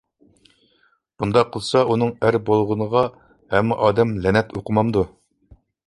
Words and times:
بۇنداق 1.23 1.51
قىلسا 1.57 1.83
ئۇنىڭ 1.95 2.15
ئەر 2.25 2.39
بولغىنىغا 2.49 3.07
ھەممە 3.55 3.81
ئادەم 3.85 4.19
لەنەت 4.27 4.57
ئوقۇمامدۇ؟ 4.59 5.11